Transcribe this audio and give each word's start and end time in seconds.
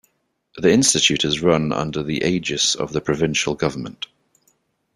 The 0.57 0.71
institute 0.73 1.23
is 1.25 1.43
run 1.43 1.71
under 1.71 2.01
the 2.01 2.23
aegis 2.23 2.73
of 2.73 2.91
the 2.91 3.01
provincial 3.01 3.53
government. 3.53 4.07